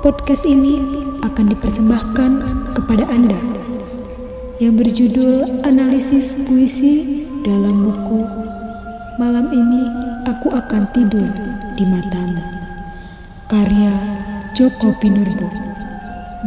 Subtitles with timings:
[0.00, 0.80] Podcast ini
[1.20, 2.30] akan dipersembahkan
[2.72, 3.36] kepada Anda
[4.56, 8.24] yang berjudul Analisis Puisi dalam buku
[9.20, 9.84] Malam ini
[10.24, 11.28] aku akan tidur
[11.76, 12.40] di matamu.
[13.52, 13.92] Karya
[14.56, 15.52] Joko Pinurbo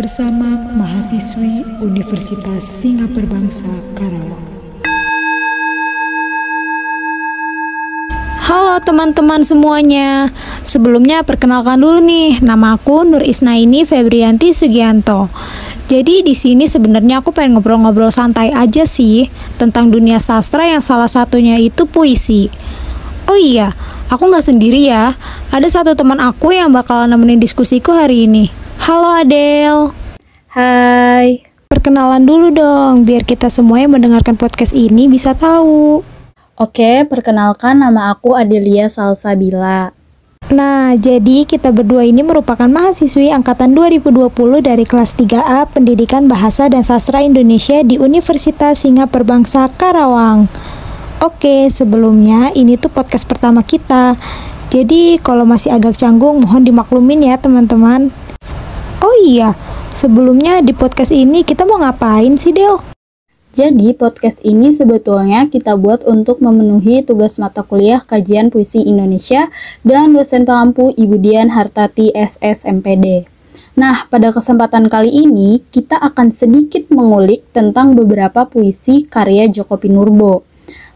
[0.01, 4.52] bersama mahasiswi Universitas Singapura Bangsa Karawang.
[8.43, 10.27] Halo teman-teman semuanya.
[10.67, 15.31] Sebelumnya perkenalkan dulu nih, nama aku Nur Isnaini Febrianti Sugianto.
[15.87, 21.07] Jadi di sini sebenarnya aku pengen ngobrol-ngobrol santai aja sih tentang dunia sastra yang salah
[21.07, 22.51] satunya itu puisi.
[23.31, 23.71] Oh iya,
[24.11, 25.15] aku nggak sendiri ya.
[25.55, 28.51] Ada satu teman aku yang bakal nemenin diskusiku hari ini.
[28.75, 29.95] Halo Adel.
[30.51, 31.47] Hai.
[31.71, 36.12] Perkenalan dulu dong, biar kita semua yang mendengarkan podcast ini bisa tahu.
[36.53, 39.89] Oke, perkenalkan nama aku Adelia Salsabila.
[40.53, 44.29] Nah, jadi kita berdua ini merupakan mahasiswi angkatan 2020
[44.61, 50.45] dari kelas 3A Pendidikan Bahasa dan Sastra Indonesia di Universitas Singapura Bangsa Karawang.
[51.25, 54.13] Oke, sebelumnya ini tuh podcast pertama kita.
[54.69, 58.13] Jadi kalau masih agak canggung mohon dimaklumin ya teman-teman.
[59.01, 59.57] Oh iya,
[59.89, 62.92] sebelumnya di podcast ini kita mau ngapain sih Del?
[63.53, 69.45] Jadi podcast ini sebetulnya kita buat untuk memenuhi tugas mata kuliah kajian puisi Indonesia
[69.85, 73.29] dan dosen pengampu Ibu Dian Hartati SSMPD.
[73.77, 80.41] Nah, pada kesempatan kali ini kita akan sedikit mengulik tentang beberapa puisi karya Joko Pinurbo.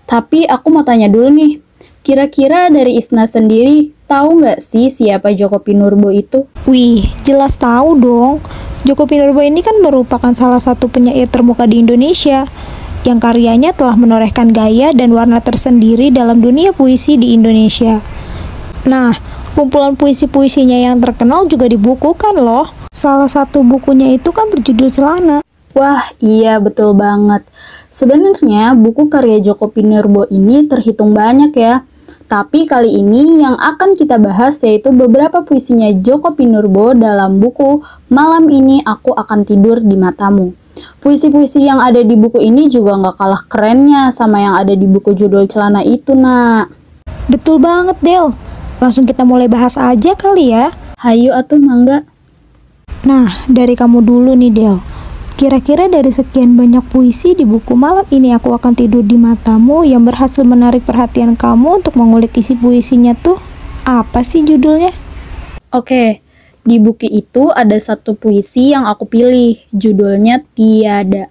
[0.09, 1.61] Tapi aku mau tanya dulu nih,
[2.01, 6.49] kira-kira dari Isna sendiri tahu nggak sih siapa Joko Pinurbo itu?
[6.65, 8.41] Wih, jelas tahu dong.
[8.87, 12.47] Joko Pinurbo ini kan merupakan salah satu penyair termuka di Indonesia
[13.03, 17.99] yang karyanya telah menorehkan gaya dan warna tersendiri dalam dunia puisi di Indonesia.
[18.87, 19.11] Nah,
[19.59, 22.71] kumpulan puisi-puisinya yang terkenal juga dibukukan loh.
[22.87, 25.43] Salah satu bukunya itu kan berjudul Celana.
[25.75, 27.43] Wah, iya betul banget.
[27.91, 31.83] Sebenarnya buku karya Joko Pinurbo ini terhitung banyak ya.
[32.27, 37.79] Tapi kali ini yang akan kita bahas yaitu beberapa puisinya Joko Pinurbo dalam buku
[38.11, 40.51] Malam Ini Aku Akan Tidur di Matamu.
[40.99, 45.15] Puisi-puisi yang ada di buku ini juga nggak kalah kerennya sama yang ada di buku
[45.15, 46.67] judul celana itu, nak.
[47.31, 48.35] Betul banget, Del.
[48.83, 50.75] Langsung kita mulai bahas aja kali ya.
[50.99, 52.03] Hayu atuh mangga.
[53.07, 54.96] Nah, dari kamu dulu nih, Del.
[55.37, 60.01] Kira-kira dari sekian banyak puisi di buku malam ini aku akan tidur di matamu yang
[60.01, 63.37] berhasil menarik perhatian kamu untuk mengulik isi puisinya tuh
[63.85, 64.89] apa sih judulnya?
[65.69, 66.25] Oke,
[66.65, 71.29] di buku itu ada satu puisi yang aku pilih, judulnya Tiada.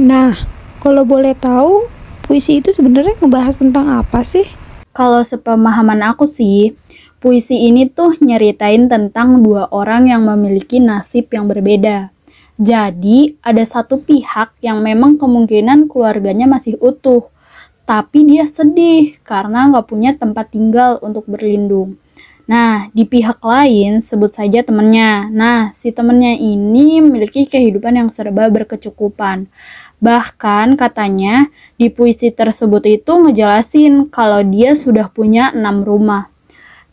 [0.00, 0.32] Nah,
[0.80, 1.84] kalau boleh tahu,
[2.24, 4.48] puisi itu sebenarnya ngebahas tentang apa sih?
[4.96, 6.72] Kalau sepemahaman aku sih,
[7.20, 12.08] puisi ini tuh nyeritain tentang dua orang yang memiliki nasib yang berbeda.
[12.60, 17.32] Jadi, ada satu pihak yang memang kemungkinan keluarganya masih utuh,
[17.88, 21.96] tapi dia sedih karena nggak punya tempat tinggal untuk berlindung.
[22.46, 25.30] Nah, di pihak lain, sebut saja temannya.
[25.30, 29.46] Nah, si temannya ini memiliki kehidupan yang serba berkecukupan.
[30.02, 31.46] Bahkan katanya
[31.78, 36.26] di puisi tersebut itu ngejelasin kalau dia sudah punya enam rumah.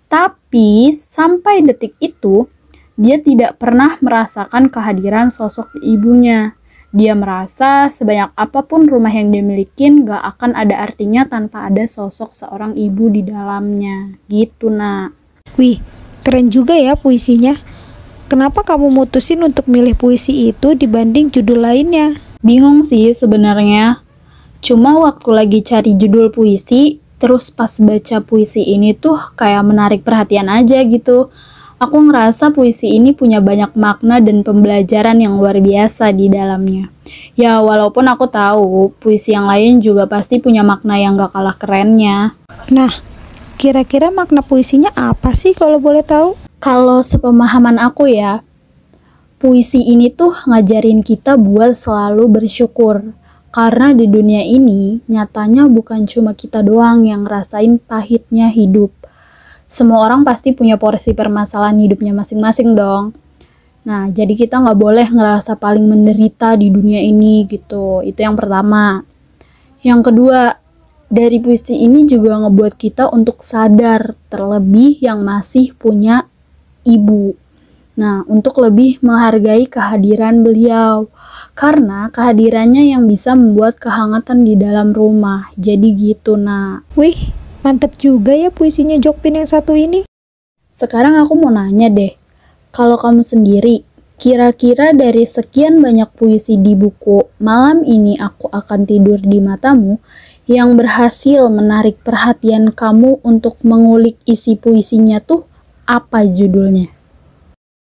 [0.06, 2.46] Tapi sampai detik itu,
[3.00, 6.60] dia tidak pernah merasakan kehadiran sosok ibunya.
[6.92, 11.88] Dia merasa sebanyak apa pun rumah yang dia miliki gak akan ada artinya tanpa ada
[11.88, 14.20] sosok seorang ibu di dalamnya.
[14.28, 15.16] Gitu nak.
[15.56, 15.80] Wih,
[16.28, 17.56] keren juga ya puisinya.
[18.28, 22.20] Kenapa kamu mutusin untuk milih puisi itu dibanding judul lainnya?
[22.44, 24.04] Bingung sih sebenarnya.
[24.60, 30.52] Cuma waktu lagi cari judul puisi, terus pas baca puisi ini tuh kayak menarik perhatian
[30.52, 31.32] aja gitu
[31.80, 36.92] Aku ngerasa puisi ini punya banyak makna dan pembelajaran yang luar biasa di dalamnya.
[37.40, 42.36] Ya, walaupun aku tahu puisi yang lain juga pasti punya makna yang gak kalah kerennya.
[42.68, 42.92] Nah,
[43.56, 46.36] kira-kira makna puisinya apa sih kalau boleh tahu?
[46.60, 48.44] Kalau sepemahaman aku ya,
[49.40, 53.16] puisi ini tuh ngajarin kita buat selalu bersyukur.
[53.56, 58.99] Karena di dunia ini, nyatanya bukan cuma kita doang yang ngerasain pahitnya hidup
[59.70, 63.14] semua orang pasti punya porsi permasalahan hidupnya masing-masing dong.
[63.86, 68.02] Nah, jadi kita nggak boleh ngerasa paling menderita di dunia ini gitu.
[68.02, 69.06] Itu yang pertama.
[69.86, 70.58] Yang kedua,
[71.08, 76.26] dari puisi ini juga ngebuat kita untuk sadar terlebih yang masih punya
[76.82, 77.38] ibu.
[78.00, 81.08] Nah, untuk lebih menghargai kehadiran beliau.
[81.54, 85.52] Karena kehadirannya yang bisa membuat kehangatan di dalam rumah.
[85.60, 86.82] Jadi gitu, nah.
[86.96, 90.08] Wih, Mantep juga ya puisinya Jokpin yang satu ini.
[90.72, 92.16] Sekarang aku mau nanya deh,
[92.72, 93.84] Kalau kamu sendiri,
[94.16, 100.00] kira-kira dari sekian banyak puisi di buku Malam Ini Aku Akan Tidur di Matamu
[100.48, 105.50] yang berhasil menarik perhatian kamu untuk mengulik isi puisinya tuh
[105.84, 106.90] apa judulnya?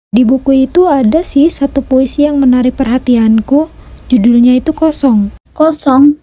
[0.08, 3.70] Di buku itu ada sih satu puisi yang menarik perhatianku.
[4.08, 5.36] Judulnya itu Kosong.
[5.52, 6.16] Kosong?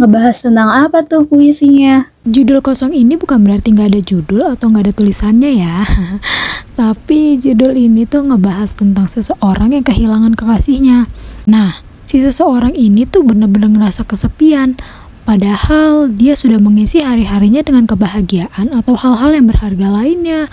[0.00, 2.08] Ngebahas tentang apa tuh puisinya?
[2.24, 5.84] Judul kosong ini bukan berarti nggak ada judul atau nggak ada tulisannya ya.
[6.80, 11.04] Tapi judul ini tuh ngebahas tentang seseorang yang kehilangan kekasihnya.
[11.44, 14.80] Nah, si seseorang ini tuh bener-bener ngerasa kesepian.
[15.28, 20.48] Padahal dia sudah mengisi hari-harinya dengan kebahagiaan atau hal-hal yang berharga lainnya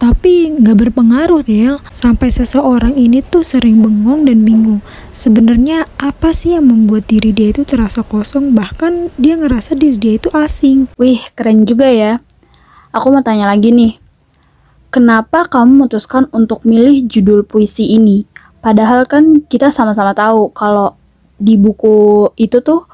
[0.00, 1.76] tapi nggak berpengaruh Del.
[1.92, 4.80] Sampai seseorang ini tuh sering bengong dan bingung.
[5.12, 8.56] Sebenarnya apa sih yang membuat diri dia itu terasa kosong?
[8.56, 10.88] Bahkan dia ngerasa diri dia itu asing.
[10.96, 12.24] Wih keren juga ya.
[12.96, 14.00] Aku mau tanya lagi nih.
[14.88, 18.24] Kenapa kamu memutuskan untuk milih judul puisi ini?
[18.64, 20.96] Padahal kan kita sama-sama tahu kalau
[21.38, 22.88] di buku itu tuh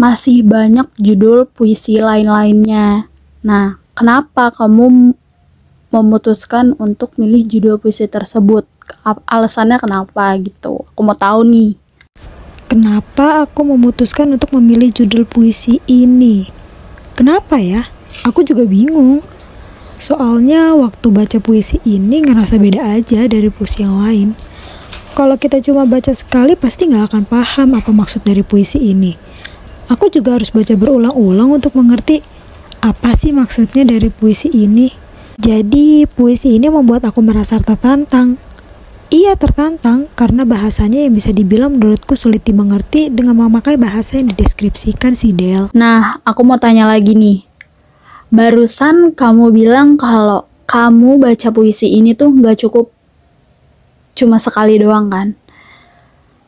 [0.00, 3.06] masih banyak judul puisi lain-lainnya.
[3.44, 5.14] Nah kenapa kamu
[5.92, 8.64] memutuskan untuk milih judul puisi tersebut?
[9.04, 10.88] Alasannya kenapa gitu?
[10.90, 11.76] Aku mau tahu nih.
[12.72, 16.48] Kenapa aku memutuskan untuk memilih judul puisi ini?
[17.12, 17.84] Kenapa ya?
[18.24, 19.20] Aku juga bingung.
[20.00, 24.28] Soalnya waktu baca puisi ini ngerasa beda aja dari puisi yang lain.
[25.12, 29.12] Kalau kita cuma baca sekali pasti nggak akan paham apa maksud dari puisi ini.
[29.92, 32.24] Aku juga harus baca berulang-ulang untuk mengerti
[32.80, 34.88] apa sih maksudnya dari puisi ini.
[35.40, 38.36] Jadi puisi ini membuat aku merasa tertantang.
[39.12, 45.12] Ia tertantang karena bahasanya yang bisa dibilang menurutku sulit dimengerti dengan memakai bahasa yang dideskripsikan
[45.12, 45.68] si Del.
[45.76, 47.44] Nah, aku mau tanya lagi nih.
[48.32, 52.88] Barusan kamu bilang kalau kamu baca puisi ini tuh nggak cukup
[54.16, 55.36] cuma sekali doang kan?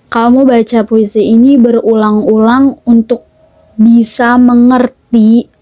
[0.09, 3.29] Kamu baca puisi ini berulang-ulang untuk
[3.77, 5.04] bisa mengerti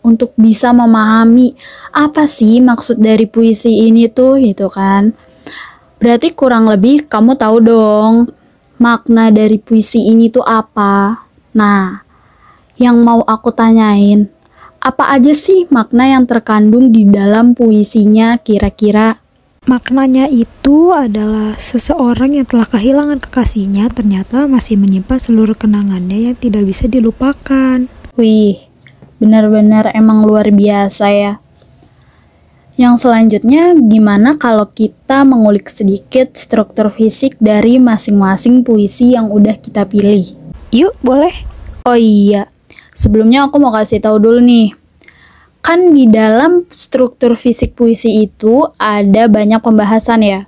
[0.03, 1.55] untuk bisa memahami
[1.93, 5.15] apa sih maksud dari puisi ini tuh gitu kan.
[6.03, 8.15] Berarti kurang lebih kamu tahu dong
[8.83, 11.23] makna dari puisi ini tuh apa.
[11.55, 12.03] Nah,
[12.75, 14.27] yang mau aku tanyain,
[14.83, 19.23] apa aja sih makna yang terkandung di dalam puisinya kira-kira?
[19.63, 26.67] Maknanya itu adalah seseorang yang telah kehilangan kekasihnya ternyata masih menyimpan seluruh kenangannya yang tidak
[26.67, 27.87] bisa dilupakan.
[28.19, 28.59] Wih,
[29.23, 31.33] benar-benar emang luar biasa ya.
[32.75, 39.87] Yang selanjutnya, gimana kalau kita mengulik sedikit struktur fisik dari masing-masing puisi yang udah kita
[39.87, 40.35] pilih?
[40.75, 41.31] Yuk, boleh.
[41.87, 42.49] Oh iya,
[42.97, 44.73] sebelumnya aku mau kasih tahu dulu nih.
[45.63, 50.41] Kan di dalam struktur fisik puisi itu ada banyak pembahasan ya.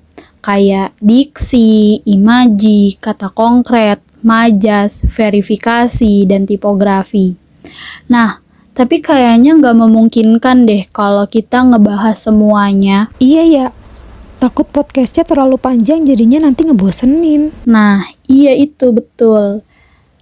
[0.42, 7.36] Kayak diksi, imaji, kata konkret, majas, verifikasi, dan tipografi.
[8.08, 8.43] Nah,
[8.74, 13.06] tapi kayaknya nggak memungkinkan deh kalau kita ngebahas semuanya.
[13.22, 13.66] Iya ya,
[14.42, 17.54] takut podcastnya terlalu panjang jadinya nanti ngebosenin.
[17.70, 19.62] Nah, iya itu betul.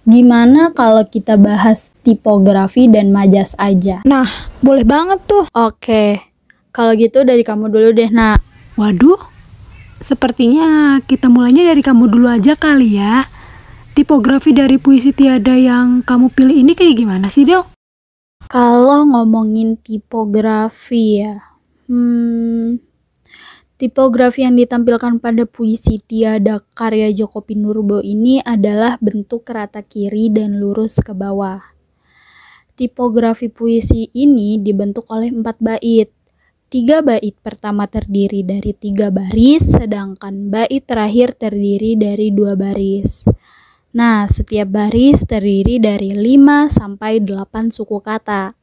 [0.05, 4.05] Gimana kalau kita bahas tipografi dan majas aja?
[4.05, 4.29] Nah,
[4.61, 5.49] boleh banget tuh.
[5.55, 6.21] Oke,
[6.69, 8.43] kalau gitu dari kamu dulu deh, nak.
[8.77, 9.17] Waduh,
[9.97, 13.25] sepertinya kita mulainya dari kamu dulu aja kali ya.
[13.97, 17.72] Tipografi dari puisi tiada yang kamu pilih ini kayak gimana sih, Del?
[18.51, 21.39] Kalau ngomongin tipografi ya,
[21.87, 22.79] hmm,
[23.79, 30.59] tipografi yang ditampilkan pada puisi Tiada karya Joko Pinurbo ini adalah bentuk rata kiri dan
[30.59, 31.63] lurus ke bawah.
[32.73, 36.09] Tipografi puisi ini dibentuk oleh empat bait.
[36.73, 43.29] Tiga bait pertama terdiri dari tiga baris, sedangkan bait terakhir terdiri dari dua baris.
[43.93, 48.57] Nah, setiap baris terdiri dari 5 sampai 8 suku kata.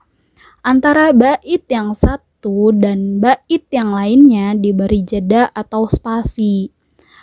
[0.67, 6.75] Antara bait yang satu dan bait yang lainnya diberi jeda atau spasi.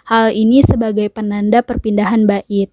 [0.08, 2.72] Hal ini sebagai penanda perpindahan bait.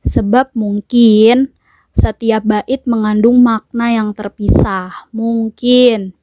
[0.00, 1.52] Sebab mungkin
[1.92, 5.12] setiap bait mengandung makna yang terpisah.
[5.12, 6.16] Mungkin.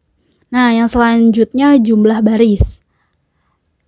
[0.49, 2.81] Nah, yang selanjutnya jumlah baris.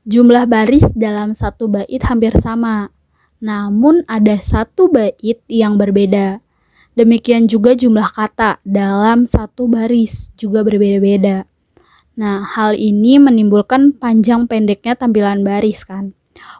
[0.06, 2.94] Jumlah baris dalam satu bait hampir sama,
[3.40, 6.44] namun ada satu bait yang berbeda.
[6.96, 11.48] Demikian juga jumlah kata dalam satu baris juga berbeda-beda.
[12.20, 16.12] Nah, hal ini menimbulkan panjang pendeknya tampilan baris kan.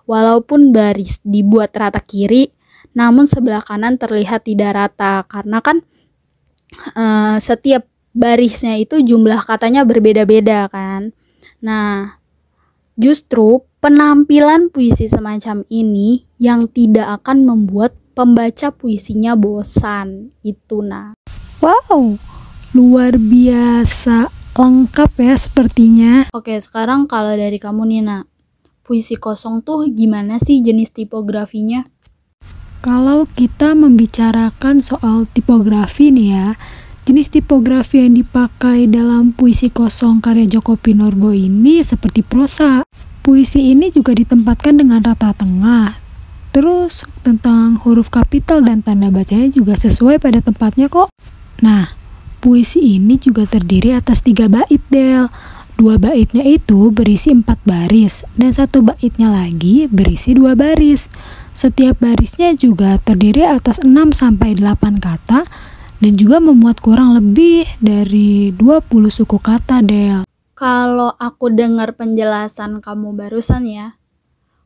[0.08, 2.56] Walaupun baris dibuat rata kiri,
[2.96, 5.84] namun sebelah kanan terlihat tidak rata karena kan
[6.96, 7.84] uh, setiap
[8.16, 11.12] barisnya itu jumlah katanya berbeda-beda kan.
[11.60, 12.20] Nah,
[12.96, 20.36] justru Penampilan puisi semacam ini yang tidak akan membuat pembaca puisinya bosan.
[20.44, 21.16] Itu nah.
[21.64, 22.20] Wow,
[22.76, 26.14] luar biasa lengkap ya sepertinya.
[26.36, 28.28] Oke, sekarang kalau dari kamu Nina,
[28.84, 31.88] puisi kosong tuh gimana sih jenis tipografinya?
[32.84, 36.48] Kalau kita membicarakan soal tipografi nih ya,
[37.08, 42.84] jenis tipografi yang dipakai dalam puisi kosong karya Joko Pinurbo ini seperti prosa.
[43.20, 46.00] Puisi ini juga ditempatkan dengan rata tengah.
[46.50, 51.14] Terus tentang huruf kapital dan tanda bacanya juga sesuai pada tempatnya kok.
[51.62, 51.94] Nah,
[52.42, 55.30] puisi ini juga terdiri atas tiga bait Del.
[55.80, 61.08] Dua baitnya itu berisi empat baris dan satu baitnya lagi berisi dua baris.
[61.56, 65.44] Setiap barisnya juga terdiri atas 6 sampai 8 kata
[66.00, 70.29] dan juga memuat kurang lebih dari 20 suku kata, Del.
[70.60, 73.96] Kalau aku dengar penjelasan kamu barusan ya,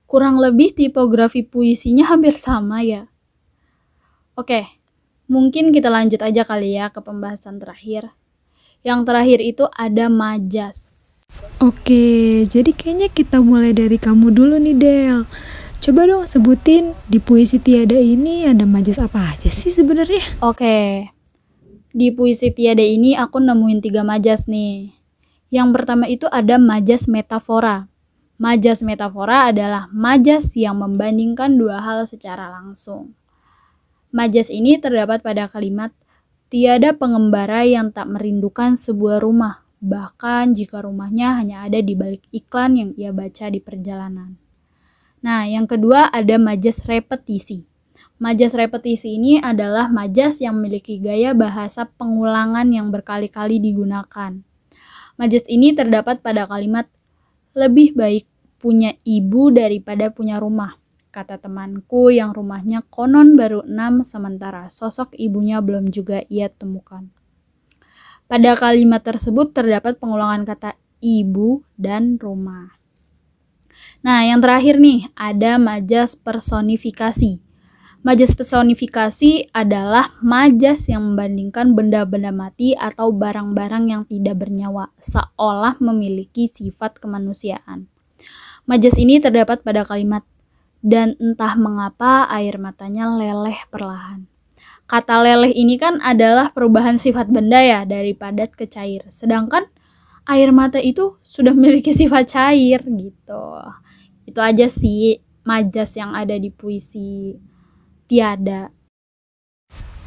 [0.09, 3.13] kurang lebih tipografi puisinya hampir sama ya.
[4.33, 4.65] Oke,
[5.29, 8.09] mungkin kita lanjut aja kali ya ke pembahasan terakhir.
[8.81, 10.77] Yang terakhir itu ada majas.
[11.61, 15.29] Oke, jadi kayaknya kita mulai dari kamu dulu nih, Del.
[15.77, 20.41] Coba dong sebutin di puisi tiada ini ada majas apa aja sih sebenarnya?
[20.41, 21.05] Oke,
[21.93, 25.02] di puisi tiada ini aku nemuin tiga majas nih.
[25.53, 27.85] Yang pertama itu ada majas metafora.
[28.41, 33.13] Majas metafora adalah majas yang membandingkan dua hal secara langsung.
[34.09, 35.93] Majas ini terdapat pada kalimat
[36.49, 42.73] tiada pengembara yang tak merindukan sebuah rumah, bahkan jika rumahnya hanya ada di balik iklan
[42.73, 44.33] yang ia baca di perjalanan.
[45.21, 47.69] Nah, yang kedua ada majas repetisi.
[48.17, 54.41] Majas repetisi ini adalah majas yang memiliki gaya bahasa pengulangan yang berkali-kali digunakan.
[55.19, 56.89] Majas ini terdapat pada kalimat
[57.53, 58.25] lebih baik
[58.57, 60.79] punya ibu daripada punya rumah.
[61.13, 67.13] Kata temanku yang rumahnya konon baru enam sementara sosok ibunya belum juga ia temukan.
[68.25, 72.73] Pada kalimat tersebut terdapat pengulangan kata ibu dan rumah.
[74.01, 77.52] Nah, yang terakhir nih, ada majas personifikasi.
[78.03, 86.51] Majas personifikasi adalah majas yang membandingkan benda-benda mati atau barang-barang yang tidak bernyawa, seolah memiliki
[86.51, 87.87] sifat kemanusiaan.
[88.67, 90.27] Majas ini terdapat pada kalimat,
[90.83, 94.27] dan entah mengapa air matanya leleh perlahan.
[94.83, 99.07] Kata leleh ini kan adalah perubahan sifat benda ya, dari padat ke cair.
[99.15, 99.63] Sedangkan
[100.27, 103.43] air mata itu sudah memiliki sifat cair gitu
[104.23, 107.35] itu aja sih majas yang ada di puisi
[108.13, 108.69] tiada.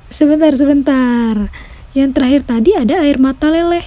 [0.07, 1.51] Sebentar sebentar.
[1.91, 3.83] Yang terakhir tadi ada air mata leleh.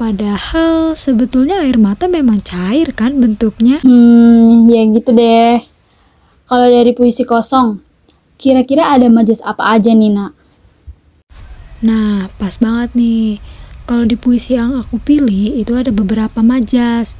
[0.00, 3.84] Padahal sebetulnya air mata memang cair kan bentuknya?
[3.84, 5.60] Hmm ya gitu deh.
[6.48, 7.84] Kalau dari puisi kosong
[8.40, 10.34] kira-kira ada majas apa aja Nina
[11.84, 13.44] nah pas banget nih.
[13.84, 17.12] Kalau di puisi yang aku pilih itu ada beberapa majas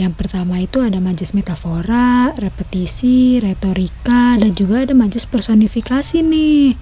[0.00, 6.80] yang pertama itu ada majas metafora, repetisi, retorika, dan juga ada majas personifikasi nih.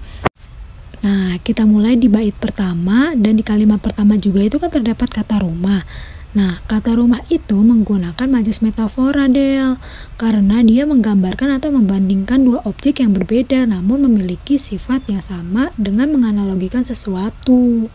[1.01, 5.43] Nah, kita mulai di bait pertama dan di kalimat pertama juga itu kan terdapat kata
[5.43, 5.83] rumah.
[6.31, 9.75] Nah, kata rumah itu menggunakan majas metafora, Del,
[10.15, 16.15] karena dia menggambarkan atau membandingkan dua objek yang berbeda namun memiliki sifat yang sama dengan
[16.15, 17.91] menganalogikan sesuatu.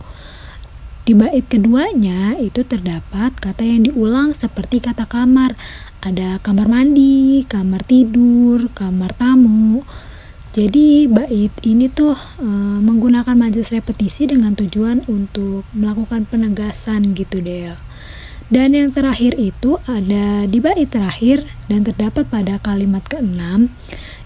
[1.06, 5.54] Di bait keduanya itu terdapat kata yang diulang seperti kata kamar.
[6.02, 9.86] Ada kamar mandi, kamar tidur, kamar tamu.
[10.50, 12.48] Jadi bait ini tuh e,
[12.82, 17.78] menggunakan majas repetisi dengan tujuan untuk melakukan penegasan gitu deh.
[18.50, 23.70] Dan yang terakhir itu ada di bait terakhir dan terdapat pada kalimat keenam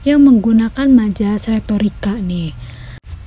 [0.09, 2.57] yang menggunakan majas retorika nih.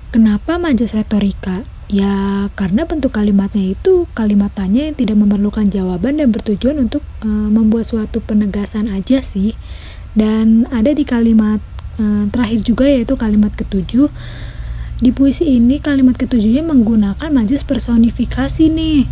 [0.10, 1.70] Kenapa majas retorika?
[1.92, 7.28] Ya, karena bentuk kalimatnya itu kalimat tanya yang tidak memerlukan jawaban dan bertujuan untuk e,
[7.28, 9.52] membuat suatu penegasan aja sih.
[10.16, 11.60] Dan ada di kalimat
[12.00, 14.08] e, terakhir juga yaitu kalimat ketujuh.
[15.04, 19.04] Di puisi ini kalimat ketujuhnya menggunakan majas personifikasi nih.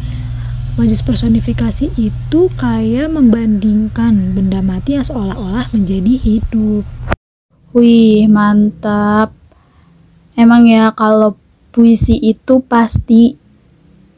[0.79, 6.87] Majas personifikasi itu kayak membandingkan benda mati yang seolah-olah menjadi hidup.
[7.75, 9.35] Wih, mantap.
[10.39, 11.35] Emang ya kalau
[11.71, 13.39] puisi itu pasti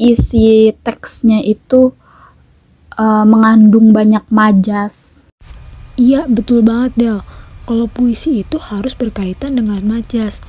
[0.02, 1.94] isi teksnya itu
[2.98, 5.26] uh, mengandung banyak majas.
[5.94, 7.20] Iya, betul banget, Del.
[7.64, 10.42] Kalau puisi itu harus berkaitan dengan majas.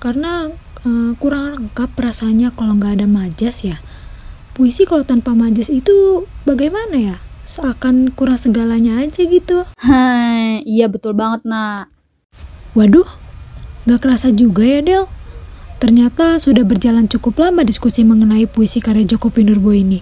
[0.00, 0.48] Karena
[0.82, 3.78] uh, kurang lengkap rasanya kalau nggak ada majas ya.
[4.56, 7.16] Puisi kalau tanpa majas itu bagaimana ya?
[7.46, 9.62] seakan kurang segalanya aja gitu.
[9.78, 11.88] Hai, iya betul banget nak.
[12.74, 13.06] Waduh,
[13.88, 15.06] gak kerasa juga ya Del.
[15.76, 20.00] Ternyata sudah berjalan cukup lama diskusi mengenai puisi karya Joko Pinurbo ini.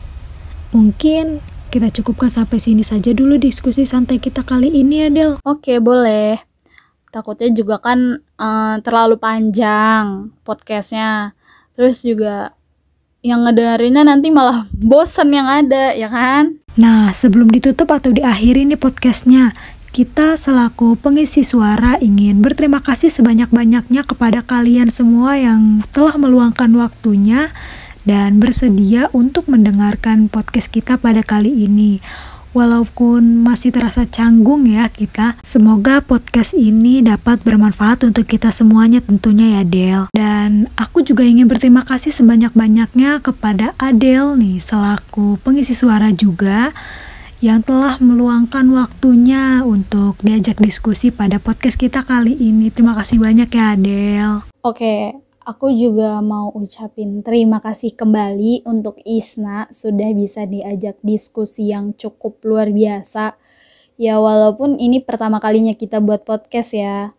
[0.70, 1.42] Mungkin
[1.74, 5.32] kita cukupkan sampai sini saja dulu diskusi santai kita kali ini ya Del.
[5.42, 6.38] Oke boleh.
[7.10, 11.34] Takutnya juga kan uh, terlalu panjang podcastnya.
[11.74, 12.54] Terus juga
[13.26, 16.62] yang ngedengerinnya nanti malah bosan yang ada ya kan?
[16.78, 19.54] Nah, sebelum ditutup atau diakhiri nih podcastnya,
[19.94, 27.54] kita selaku pengisi suara ingin berterima kasih sebanyak-banyaknya kepada kalian semua yang telah meluangkan waktunya
[28.02, 32.02] dan bersedia untuk mendengarkan podcast kita pada kali ini.
[32.58, 39.58] Walaupun masih terasa canggung ya kita, semoga podcast ini dapat bermanfaat untuk kita semuanya tentunya
[39.58, 40.02] ya Del.
[40.10, 46.74] Dan aku juga ingin berterima kasih sebanyak-banyaknya kepada Adel nih selaku pengisi suara juga
[47.44, 52.72] yang telah meluangkan waktunya untuk diajak diskusi pada podcast kita kali ini.
[52.72, 54.32] Terima kasih banyak ya Adel.
[54.64, 61.92] Oke, Aku juga mau ucapin terima kasih kembali untuk Isna sudah bisa diajak diskusi yang
[61.92, 63.36] cukup luar biasa.
[64.00, 67.12] Ya walaupun ini pertama kalinya kita buat podcast ya.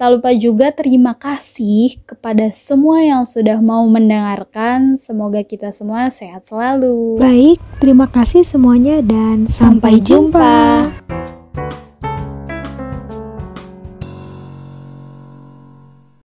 [0.00, 4.96] Tak lupa juga terima kasih kepada semua yang sudah mau mendengarkan.
[4.96, 7.20] Semoga kita semua sehat selalu.
[7.20, 10.56] Baik, terima kasih semuanya dan sampai, sampai jumpa.
[11.04, 11.39] jumpa.